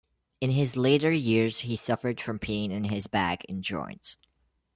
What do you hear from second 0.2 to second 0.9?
In his